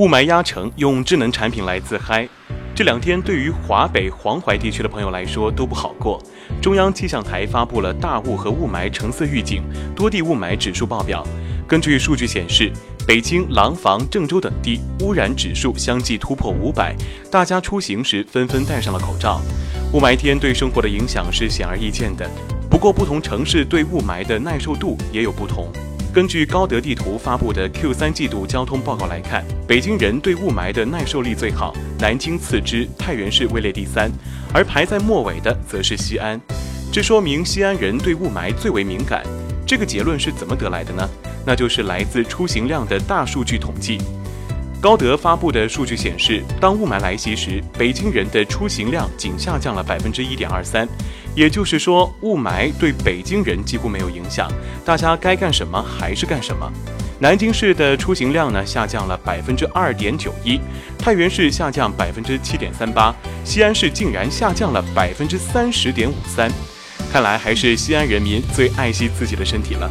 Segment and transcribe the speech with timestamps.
[0.00, 2.26] 雾霾压城，用智能产品来自嗨。
[2.74, 6.18] 这两天对于华北、黄淮地区的朋友来说都不好过。
[6.62, 9.62] 中央气象台发布了大雾和雾霾橙色预警，
[9.94, 11.22] 多地雾霾指数爆表。
[11.68, 12.72] 根据数据显示，
[13.06, 16.96] 北京、廊坊、郑州等地污染指数相继突破五百，
[17.30, 19.42] 大家出行时纷纷戴上了口罩。
[19.92, 22.26] 雾霾天对生活的影响是显而易见的，
[22.70, 25.70] 不过不同城市对雾霾的耐受度也有不同。
[26.12, 34.10] 根据高德地图发布的 Q 三季度交通报告来看，北京人对雾霾的耐受力最好，南京次之，太原市位列第三，
[34.52, 36.40] 而排在末尾的则是西安。
[36.92, 39.22] 这说明西安人对雾霾最为敏感。
[39.64, 41.08] 这个结论是怎么得来的呢？
[41.46, 43.98] 那就是来自出行量的大数据统计。
[44.80, 50.88] 高德发布的数据显示，当雾霾来袭时，北京人的出行量仅下降了百分之一点二三，
[51.34, 54.50] 也就是说，雾霾对北京人几乎没有影响，
[54.84, 56.70] 大家该干什么还是干什么。
[57.18, 60.58] 南京市的出行量呢下降了百分之二点九一，
[60.98, 66.50] 太原市下降百分之七点三八，西安市竟然下降了百分之三十点五三，
[67.12, 69.90] 看来还是西安人民最爱惜自己的身体了。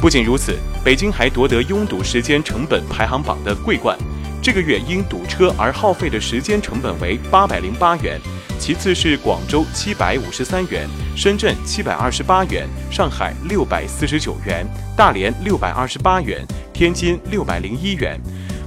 [0.00, 3.98] 不仅如此，北京还夺得拥堵时间成本排行榜的桂冠。
[4.40, 8.18] 这个月因堵车而耗费的时间成本为八百零八元，
[8.60, 18.20] 其次是广州七百五十三元，深圳七百二十八元，上海六百四十九元，大连六百二十八元，天津六百零一元。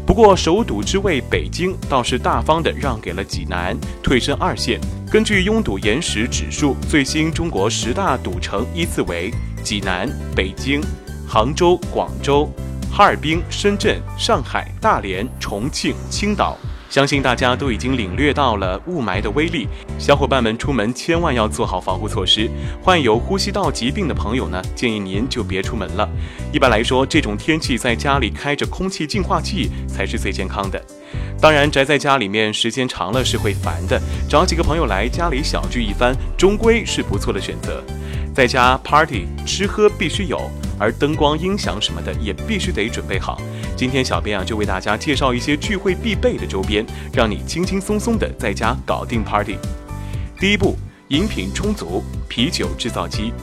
[0.04, 4.82] 不过首堵之位北京倒是大方的让给了济南，退身二线。
[5.12, 9.32] 根据拥堵延时指数，最新中国十大堵城依次为
[9.64, 10.82] 济南、北京、
[11.28, 12.52] 杭州、广州。
[12.92, 16.58] 哈尔滨、深圳、上海、大连、重庆、青岛，
[16.94, 19.68] 相信大家都已经领略到了雾霾的威力。
[19.98, 22.48] 小伙伴们出门千万要做好防护措施。
[22.84, 26.08] 患有呼吸道疾病的朋友呢，建议您就别出门了。
[26.52, 30.80] 一般来说，这种天气在家里开着空气净化器才是最健康的。
[31.42, 34.00] 当然，宅在家里面时间长了是会烦的，
[34.30, 37.84] 找几个朋友来家里小聚一番，终归是不错的选择。
[38.36, 40.40] 在家 party 吃喝必须有。
[40.80, 43.40] 而灯光、音响什么的也必须得准备好。
[43.76, 49.58] 今天小编啊就为大家介绍一些聚会必备的周边，让你轻轻松松的在家搞定 party。
[50.40, 50.76] 第一步，
[51.10, 53.34] 饮品充足，啤酒制造机。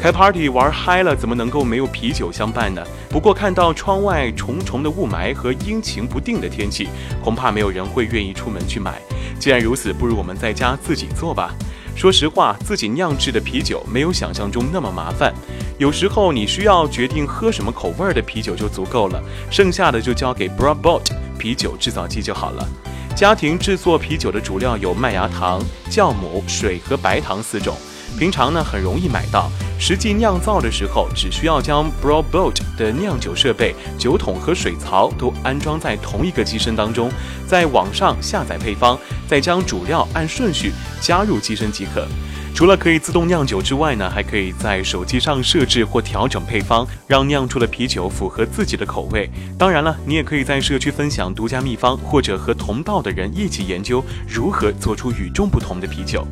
[0.00, 2.82] 开 party 玩嗨了，怎么能够没有啤酒相伴呢？
[3.10, 6.88] 不过看到窗外重重的雾霾和阴晴不定的天气，
[7.22, 9.00] 恐怕没有人会愿意出门去买。
[9.38, 11.54] 既然如此，不如我们在家自己做吧。
[12.00, 15.34] 说实话，自己酿制的啤酒没有想象中那么麻烦。
[15.76, 22.66] 有时候你需要决定喝什么口味的啤酒就足够了，剩下的就交给 b r a b o t 啤酒制造机就好了。
[23.14, 27.76] 家庭制作啤酒的主料有麦芽糖、酵母、水和白糖四种，
[28.18, 29.52] 平常呢很容易买到。
[29.80, 37.10] 实际酿造的时候，只需要将 b r a b o t 的酿酒设备、酒桶和水槽都安装在同一个机身当中，
[37.46, 38.96] 在网上下载配方，
[39.26, 40.70] 再将主料按顺序
[41.00, 42.06] 加入机身即可。
[42.54, 49.30] 除了可以自动酿酒之外呢，还可以在手机上设置或调整配方，让酿出的啤酒符合自己的口味。
[49.58, 56.26] 当然了，你也可以在社区分享独家秘方，或者和同道的人一起研究如何做出与众不同的啤酒。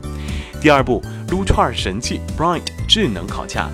[0.60, 3.70] 第二步，撸串神器 Bright 智能烤架。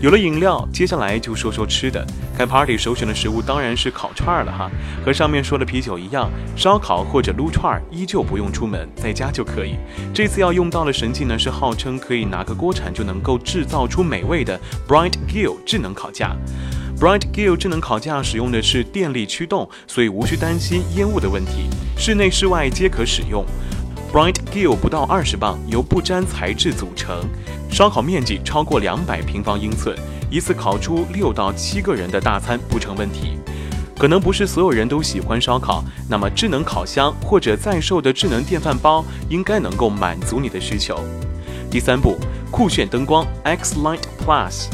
[0.00, 2.06] 有了饮料，接下来就说说吃的。
[2.36, 4.70] 开 party 首选的食物当然是烤串儿了哈，
[5.04, 9.74] 和上面说的啤酒一样，烧烤或者撸串儿依旧不用出门，在家就可以。
[10.14, 16.36] 这次要用到的神器呢，是号称可以拿个锅铲就能够制造出美味的 Bright Grill 智能烤架。
[17.00, 23.44] Bright Grill 智能烤架使用的是电力驱动，所以无需担心烟雾的问题，室内室外皆可使用。
[24.12, 27.28] Bright Grill 不到二十磅，由不粘材质组成。
[27.70, 29.96] 烧烤面积超过两百平方英寸，
[30.30, 33.38] 一次烤出六到七个人的大餐不成问题。
[33.96, 41.00] 可能不是所有人都喜欢烧烤，那么智能烤箱或者在售的智能电饭煲应该能够满足你的需求。
[41.70, 42.16] 第三步，
[42.50, 44.66] 酷炫灯光 X Light Plus，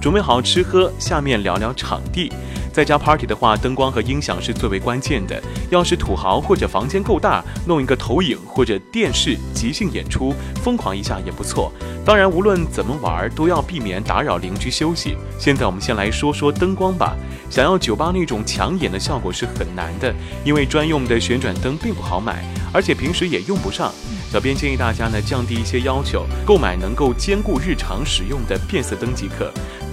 [0.00, 2.32] 准备好吃喝，下面聊聊场地。
[2.72, 5.40] 在家 party 的话，灯光和音响是最为关键的。
[5.70, 11.70] 要是土豪或者房间够大，弄一个投影或者电视即兴演出，疯狂一下也不错。
[12.04, 15.16] 当然，无论怎么玩，都要避免打扰邻居休息。
[15.38, 17.14] 现在我们先来说说灯光吧。
[17.50, 22.42] 想要酒吧那种抢眼的效果是很难的，因为专用的旋转灯并不好买，
[22.72, 23.92] 而且平时也用不上。
[24.30, 29.52] 小编建议大家呢降低一些要求，购买能够兼顾日常使用的变色灯即可。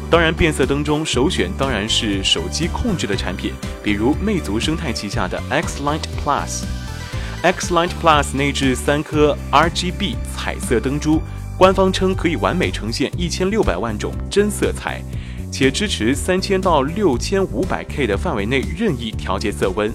[0.09, 3.53] 当然，变色灯中首选当然是手机控制的产品，
[3.83, 6.63] 比如魅族生态旗下的 X Light Plus。
[7.44, 11.21] X Light Plus 内置三颗 RGB 彩色灯珠，
[11.59, 15.00] 官方称可以完美呈现一千六百万种真色彩，
[15.51, 19.94] 且支持三千到六千五百 K 的范围内任意调节色温。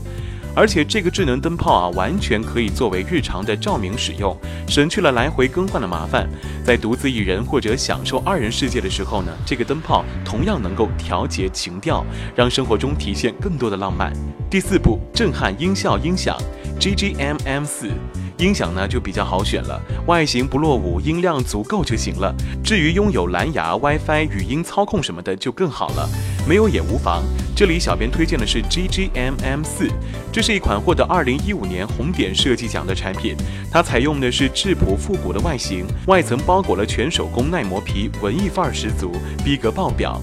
[0.56, 4.36] 而且这个智能灯泡啊，完全可以作为日常的照明使用，
[4.68, 6.28] 省去了来回更换的麻烦。
[6.64, 12.04] 在独自一人或者享受二人世界的时候呢，这个灯泡同样能够调节情调，
[12.36, 14.12] 让生活中体现更多的浪漫。
[14.48, 16.38] 第四步，震撼音效音响
[16.78, 17.90] ，GGMM 四。
[18.38, 22.34] 音响呢就比较好选了，外形不落伍，音量足够就行了。
[22.64, 26.08] 至于拥有蓝牙、WiFi、语音操控什么的就更好了，
[26.48, 27.22] 没有也无妨。
[27.56, 29.88] 这里小编推荐的是 GGMM 四，
[30.32, 33.36] 这是一款获得2015年红点设计奖的产品。
[33.70, 39.12] 它采用的是质朴复古的外形，外层包裹了全手工耐磨皮，文艺范儿十足，
[39.44, 40.20] 逼格爆表。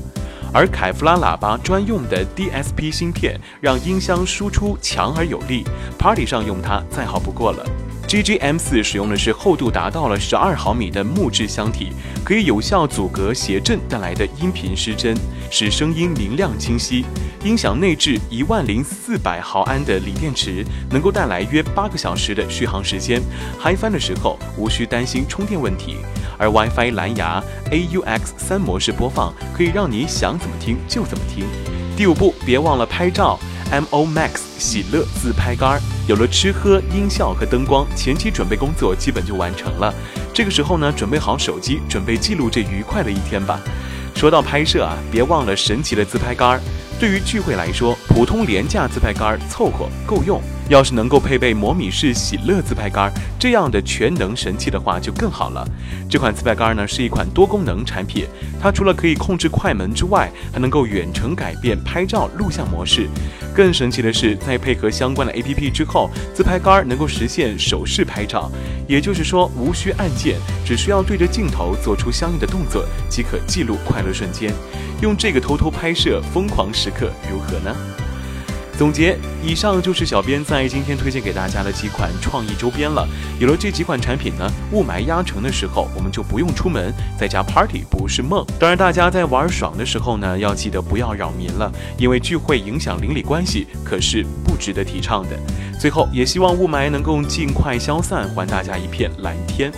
[0.54, 5.64] 而凯夫拉喇叭专用的 DSP 芯片，让音箱输出强而有力
[5.98, 7.66] ，Party 上用它再好不过了。
[8.12, 11.94] GGM 四使用的是厚度达到了十二毫米的木质箱体，
[12.26, 15.16] 可以有效阻隔谐振带来的音频失真，
[15.50, 17.06] 使声音明亮清晰。
[17.42, 23.22] 音响内置一万零四百毫安的锂电池，能够带来约八个小时的续航时间，
[23.58, 25.96] 嗨翻的时候无需担心充电问题。
[26.38, 27.42] 而 WiFi 蓝牙
[27.72, 31.46] AUX 三模式播放，可以让你想怎么听就怎么听。
[31.96, 33.40] 第五步，别忘了拍照。
[33.90, 35.82] Mo Max 喜乐自拍杆
[36.12, 39.94] 有了吃喝、音效和灯光，前期准备工作基本就完成了。
[40.34, 43.58] 这个时候呢，准备好手机，准备记录这愉快的一天吧。
[44.14, 46.62] 说到拍摄啊，别忘了神奇的自拍杆儿
[47.00, 50.42] 对于聚会来说，普通廉价自拍杆儿凑合够用。
[50.70, 55.68] 要是能够配备模拟式喜乐自拍杆这样的全能神器的话，就更好了。
[56.10, 58.26] 这款自拍杆呢是一款多功能产品，
[58.62, 63.08] 它除了可以控制快门之外，还能够远程改变拍照录像模式。
[63.54, 68.50] 更神奇的是，在配合相关的 APP 之后，自拍杆能够实现手势拍照，
[68.88, 74.54] 也就是说无需按键，只需要对着镜头做出相应的动作，即可记录快乐瞬间。
[75.02, 77.76] 用这个偷偷拍摄疯狂时刻如何呢？
[78.82, 83.08] 总结，以上就是小编在今天推荐给大家的几款创意周边了。
[83.40, 88.44] 有了这几款产品呢，雾霾压城的时候，我们就不用出门，在家 party 不是梦。
[88.60, 95.38] 当然，大家在玩爽的时候呢，要记得不要扰民了，因为聚会影响邻里关系，可是不值得提倡的。
[95.80, 99.72] 最后，也希望雾霾能够尽快消散，还大家一片蓝天。